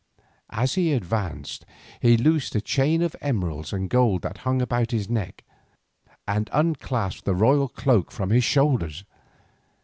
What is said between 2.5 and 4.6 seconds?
a chain of emeralds and gold that hung